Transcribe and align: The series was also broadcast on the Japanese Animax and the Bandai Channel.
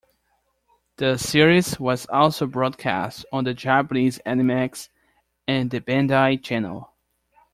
The 0.97 1.17
series 1.17 1.79
was 1.79 2.07
also 2.07 2.47
broadcast 2.47 3.23
on 3.31 3.43
the 3.43 3.53
Japanese 3.53 4.17
Animax 4.25 4.89
and 5.47 5.69
the 5.69 5.79
Bandai 5.79 6.41
Channel. 6.41 6.91